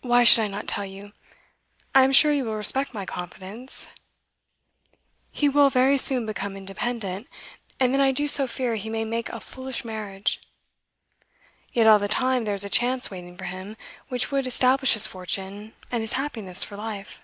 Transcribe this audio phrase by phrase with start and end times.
[0.00, 1.12] Why should I not tell you?
[1.94, 3.86] I am sure you will respect my confidence.
[5.30, 7.28] He will very soon become independent,
[7.78, 10.40] and then I do so fear he may make a foolish marriage.
[11.72, 13.76] Yet all the time there is a chance waiting for him
[14.08, 17.22] which would establish his fortune and his happiness for life.